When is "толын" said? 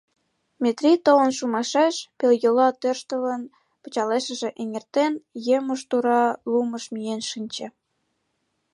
1.05-1.31